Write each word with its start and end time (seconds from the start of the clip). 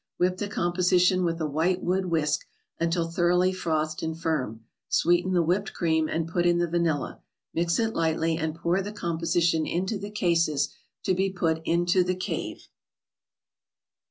Whip 0.17 0.37
the 0.37 0.47
composition 0.47 1.23
with 1.23 1.39
a 1.39 1.45
white 1.45 1.83
wood 1.83 2.07
whisk, 2.07 2.47
until 2.79 3.07
thoroughly 3.07 3.53
frothed 3.53 4.01
and 4.01 4.19
firm. 4.19 4.65
Sweeten 4.89 5.33
the 5.33 5.43
whipped 5.43 5.73
cream, 5.73 6.07
and 6.09 6.27
put 6.27 6.43
in 6.47 6.57
the 6.57 6.67
vanilla. 6.67 7.19
Mix 7.53 7.77
it 7.77 7.93
lightly, 7.93 8.35
and 8.35 8.55
pour 8.55 8.81
the 8.81 8.91
composition 8.93 9.67
into 9.67 9.99
the 9.99 10.09
cases, 10.09 10.69
to 11.03 11.13
be 11.13 11.29
put 11.31 11.61
into 11.65 12.03
the 12.03 12.15
cave. 12.15 12.67